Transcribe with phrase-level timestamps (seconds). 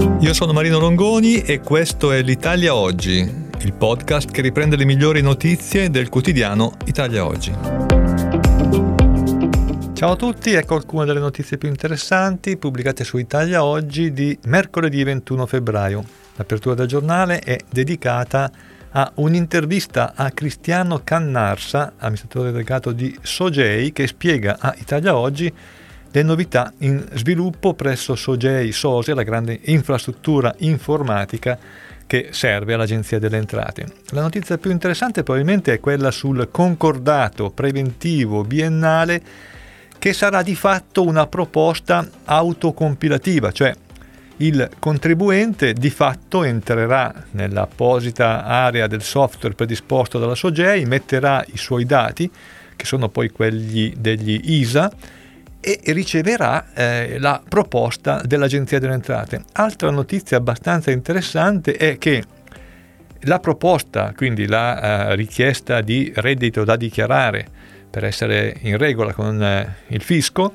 [0.00, 5.20] Io sono Marino Longoni e questo è l'Italia Oggi, il podcast che riprende le migliori
[5.20, 7.52] notizie del quotidiano Italia Oggi.
[9.92, 15.04] Ciao a tutti, ecco alcune delle notizie più interessanti pubblicate su Italia Oggi di mercoledì
[15.04, 16.02] 21 febbraio.
[16.36, 18.50] L'apertura del giornale è dedicata
[18.92, 25.52] a un'intervista a Cristiano Cannarsa, amministratore delegato di Sogei, che spiega a Italia Oggi
[26.12, 31.58] le novità in sviluppo presso Sogei Sosia, la grande infrastruttura informatica
[32.06, 33.86] che serve all'Agenzia delle Entrate.
[34.08, 39.22] La notizia più interessante probabilmente è quella sul concordato preventivo biennale
[39.96, 43.72] che sarà di fatto una proposta autocompilativa, cioè
[44.38, 51.84] il contribuente di fatto entrerà nell'apposita area del software predisposto dalla Sogei, metterà i suoi
[51.84, 52.28] dati,
[52.74, 54.90] che sono poi quelli degli ISA,
[55.60, 59.44] e riceverà eh, la proposta dell'Agenzia delle Entrate.
[59.52, 62.24] Altra notizia abbastanza interessante è che
[63.24, 67.46] la proposta, quindi la eh, richiesta di reddito da dichiarare
[67.90, 70.54] per essere in regola con eh, il fisco,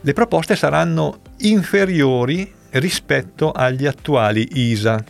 [0.00, 5.02] le proposte saranno inferiori rispetto agli attuali ISA.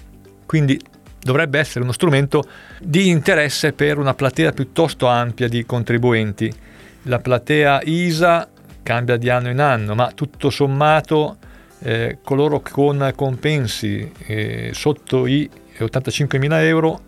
[0.47, 0.80] Quindi
[1.20, 2.42] dovrebbe essere uno strumento
[2.80, 6.52] di interesse per una platea piuttosto ampia di contribuenti.
[7.02, 8.48] La platea ISA
[8.89, 11.36] cambia di anno in anno, ma tutto sommato
[11.81, 17.00] eh, coloro con compensi eh, sotto i 85.000 euro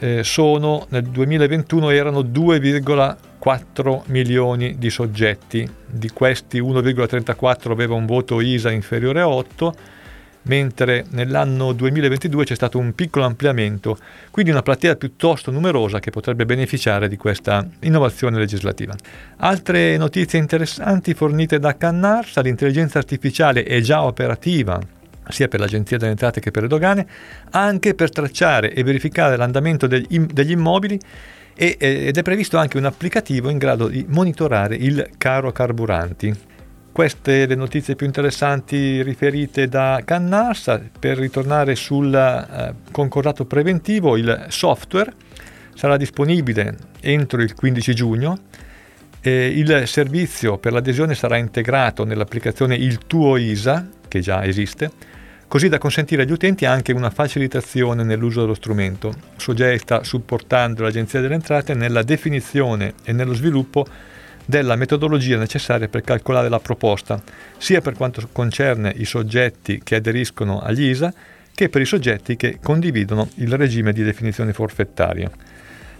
[0.00, 8.40] eh, sono nel 2021 erano 2,4 milioni di soggetti, di questi 1,34 aveva un voto
[8.40, 9.74] ISA inferiore a 8
[10.44, 13.98] mentre nell'anno 2022 c'è stato un piccolo ampliamento,
[14.30, 18.94] quindi una platea piuttosto numerosa che potrebbe beneficiare di questa innovazione legislativa.
[19.38, 24.80] Altre notizie interessanti fornite da Cannarsa, l'intelligenza artificiale è già operativa
[25.28, 27.06] sia per l'Agenzia delle Entrate che per le dogane,
[27.50, 31.00] anche per tracciare e verificare l'andamento degli immobili
[31.56, 36.36] ed è previsto anche un applicativo in grado di monitorare il caro carburanti.
[36.94, 40.80] Queste le notizie più interessanti riferite da Cannarsa.
[40.96, 45.12] Per ritornare sul eh, concordato preventivo, il software
[45.74, 48.38] sarà disponibile entro il 15 giugno.
[49.22, 54.88] Il servizio per l'adesione sarà integrato nell'applicazione Il tuo ISA, che già esiste,
[55.48, 59.12] così da consentire agli utenti anche una facilitazione nell'uso dello strumento.
[59.34, 63.84] Sogei sta supportando l'Agenzia delle Entrate nella definizione e nello sviluppo
[64.44, 67.22] della metodologia necessaria per calcolare la proposta,
[67.56, 71.12] sia per quanto concerne i soggetti che aderiscono agli ISA
[71.54, 75.30] che per i soggetti che condividono il regime di definizione forfettaria.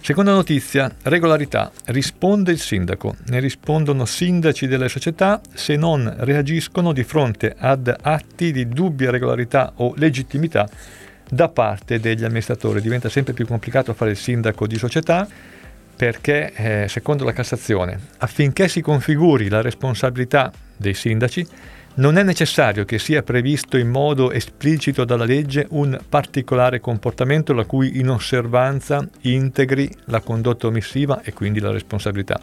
[0.00, 1.72] Seconda notizia, regolarità.
[1.86, 3.16] Risponde il sindaco.
[3.28, 9.72] Ne rispondono sindaci delle società se non reagiscono di fronte ad atti di dubbia regolarità
[9.76, 10.68] o legittimità
[11.26, 12.82] da parte degli amministratori.
[12.82, 15.26] Diventa sempre più complicato fare il sindaco di società
[15.96, 21.46] perché, eh, secondo la Cassazione, affinché si configuri la responsabilità dei sindaci,
[21.96, 27.64] non è necessario che sia previsto in modo esplicito dalla legge un particolare comportamento la
[27.64, 32.40] cui inosservanza integri la condotta omissiva e quindi la responsabilità.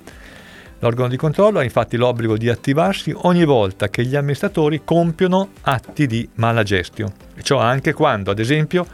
[0.80, 6.08] L'organo di controllo ha infatti l'obbligo di attivarsi ogni volta che gli amministratori compiono atti
[6.08, 8.88] di mala gestio, e ciò anche quando, ad esempio,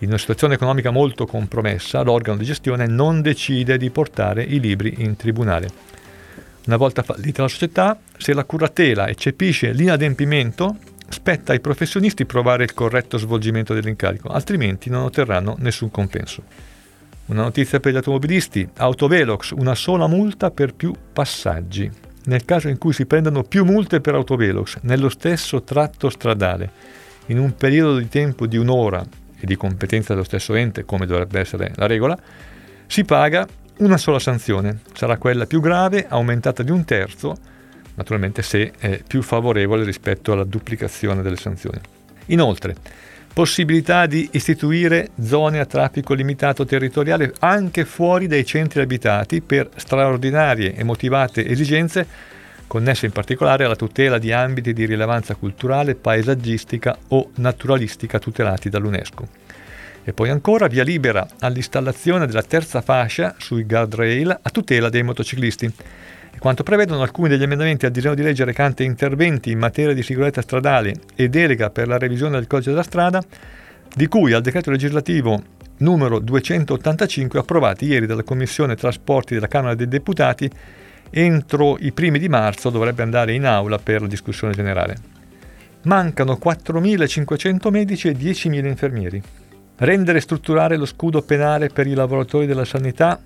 [0.00, 4.94] in una situazione economica molto compromessa, l'organo di gestione non decide di portare i libri
[4.98, 5.68] in tribunale.
[6.66, 10.76] Una volta fallita la società, se la curatela eccepisce l'inadempimento,
[11.08, 16.42] spetta ai professionisti provare il corretto svolgimento dell'incarico, altrimenti non otterranno nessun compenso.
[17.26, 21.90] Una notizia per gli automobilisti, Autovelox, una sola multa per più passaggi.
[22.24, 26.70] Nel caso in cui si prendano più multe per Autovelox nello stesso tratto stradale,
[27.26, 29.04] in un periodo di tempo di un'ora
[29.40, 32.16] e di competenza dello stesso ente, come dovrebbe essere la regola,
[32.86, 33.46] si paga
[33.78, 34.80] una sola sanzione.
[34.92, 37.36] Sarà quella più grave, aumentata di un terzo,
[37.94, 41.80] naturalmente se è più favorevole rispetto alla duplicazione delle sanzioni.
[42.26, 42.74] Inoltre,
[43.32, 50.74] possibilità di istituire zone a traffico limitato territoriale anche fuori dai centri abitati per straordinarie
[50.74, 52.06] e motivate esigenze
[52.70, 59.26] connesse in particolare alla tutela di ambiti di rilevanza culturale, paesaggistica o naturalistica tutelati dall'UNESCO.
[60.04, 65.66] E poi ancora via libera all'installazione della terza fascia sui guardrail a tutela dei motociclisti.
[66.32, 70.04] E quanto prevedono alcuni degli emendamenti al disegno di legge recante interventi in materia di
[70.04, 73.20] sicurezza stradale e delega per la revisione del codice della strada,
[73.92, 75.42] di cui al decreto legislativo
[75.78, 80.48] numero 285 approvati ieri dalla Commissione Trasporti della Camera dei Deputati
[81.10, 84.96] entro i primi di marzo dovrebbe andare in aula per la discussione generale.
[85.82, 89.22] Mancano 4.500 medici e 10.000 infermieri.
[89.76, 93.18] Rendere e strutturare lo scudo penale per i lavoratori della sanità,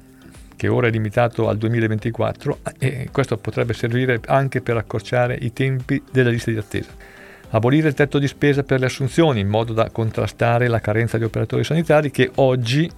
[0.57, 6.01] che ora è limitato al 2024, e questo potrebbe servire anche per accorciare i tempi
[6.13, 6.91] della lista di attesa.
[7.51, 11.25] Abolire il tetto di spesa per le assunzioni in modo da contrastare la carenza di
[11.25, 12.91] operatori sanitari che oggi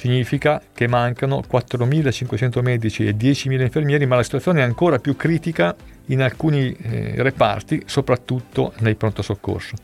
[0.00, 5.76] significa che mancano 4.500 medici e 10.000 infermieri, ma la situazione è ancora più critica
[6.06, 9.76] in alcuni eh, reparti, soprattutto nei pronto soccorso.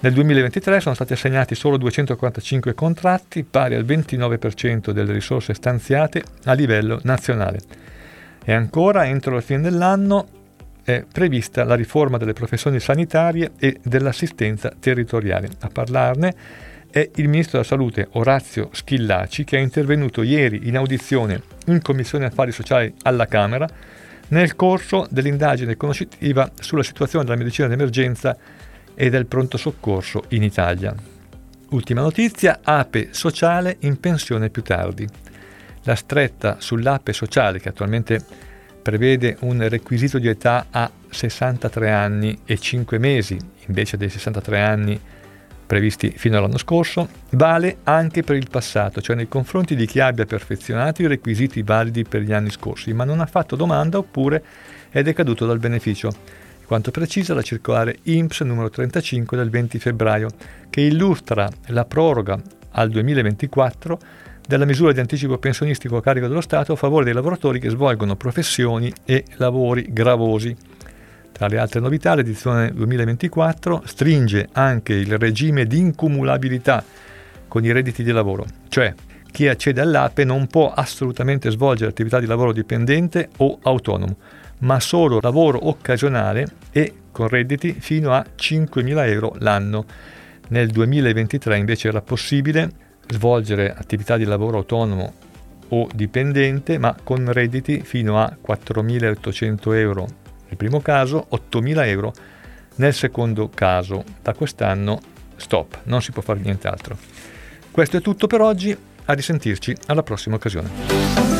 [0.00, 6.52] Nel 2023 sono stati assegnati solo 245 contratti, pari al 29% delle risorse stanziate a
[6.54, 7.60] livello nazionale.
[8.44, 10.26] E ancora, entro la fine dell'anno,
[10.82, 15.48] è prevista la riforma delle professioni sanitarie e dell'assistenza territoriale.
[15.60, 16.34] A parlarne
[16.90, 22.24] è il Ministro della Salute Orazio Schillaci che è intervenuto ieri in audizione in Commissione
[22.24, 23.68] Affari Sociali alla Camera
[24.28, 28.36] nel corso dell'indagine conoscitiva sulla situazione della medicina d'emergenza
[28.94, 30.94] e del pronto soccorso in Italia.
[31.70, 35.06] Ultima notizia, APE sociale in pensione più tardi.
[35.84, 38.20] La stretta sull'APE sociale, che attualmente
[38.82, 45.00] prevede un requisito di età a 63 anni e 5 mesi, invece dei 63 anni
[45.68, 50.24] previsti fino all'anno scorso, vale anche per il passato, cioè nei confronti di chi abbia
[50.24, 54.42] perfezionato i requisiti validi per gli anni scorsi, ma non ha fatto domanda oppure
[54.88, 56.10] è decaduto dal beneficio.
[56.64, 60.28] Quanto precisa la circolare INPS numero 35 del 20 febbraio,
[60.70, 62.40] che illustra la proroga
[62.72, 63.98] al 2024
[64.46, 68.16] della misura di anticipo pensionistico a carico dello Stato a favore dei lavoratori che svolgono
[68.16, 70.56] professioni e lavori gravosi
[71.32, 76.84] tra le altre novità, l'edizione 2024 stringe anche il regime di incumulabilità
[77.46, 78.92] con i redditi di lavoro, cioè
[79.30, 84.16] chi accede all'APE non può assolutamente svolgere attività di lavoro dipendente o autonomo,
[84.60, 89.84] ma solo lavoro occasionale e con redditi fino a 5.000 euro l'anno.
[90.48, 92.70] Nel 2023 invece era possibile
[93.06, 95.12] svolgere attività di lavoro autonomo
[95.68, 100.08] o dipendente, ma con redditi fino a 4.800 euro
[100.48, 102.12] nel primo caso 8.000 euro,
[102.76, 105.00] nel secondo caso da quest'anno
[105.36, 106.96] stop, non si può fare nient'altro.
[107.70, 111.37] Questo è tutto per oggi, a risentirci alla prossima occasione.